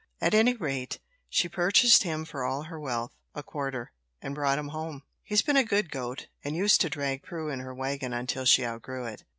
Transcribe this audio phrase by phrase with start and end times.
[0.19, 0.97] At any rate,
[1.29, 5.03] she purchased him for all her wealth a quarter and brought him home.
[5.21, 8.65] He's been a good goat, and used to drag Prue in her wagon until she
[8.65, 9.25] outgrew it.